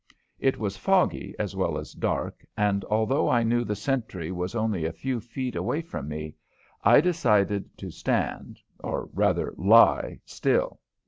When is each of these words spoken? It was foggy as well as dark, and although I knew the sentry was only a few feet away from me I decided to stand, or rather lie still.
It 0.39 0.57
was 0.57 0.77
foggy 0.77 1.35
as 1.37 1.55
well 1.55 1.77
as 1.77 1.93
dark, 1.93 2.43
and 2.57 2.83
although 2.85 3.29
I 3.29 3.43
knew 3.43 3.63
the 3.63 3.75
sentry 3.75 4.31
was 4.31 4.55
only 4.55 4.83
a 4.83 4.91
few 4.91 5.19
feet 5.19 5.55
away 5.55 5.83
from 5.83 6.07
me 6.07 6.33
I 6.83 7.01
decided 7.01 7.77
to 7.77 7.91
stand, 7.91 8.59
or 8.79 9.11
rather 9.13 9.53
lie 9.57 10.19
still. 10.25 10.79